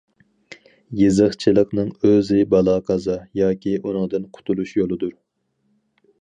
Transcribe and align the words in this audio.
يېزىقچىلىقنىڭ 1.01 1.91
ئۆزى 2.11 2.39
بالا 2.53 2.75
قازا 2.87 3.19
ياكى 3.41 3.75
ئۇنىڭدىن 3.83 4.27
قۇتۇلۇش 4.39 4.73
يولىدۇر. 4.81 5.15